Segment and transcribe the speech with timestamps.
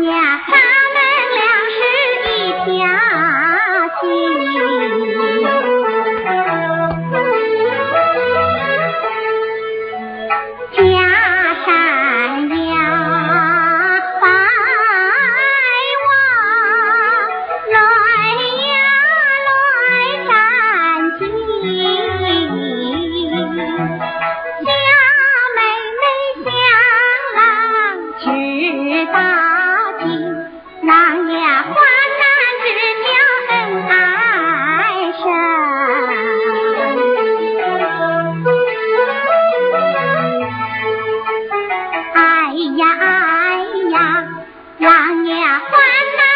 [0.00, 0.69] 你呀哈。
[45.38, 45.70] 呀欢
[46.16, 46.29] 呐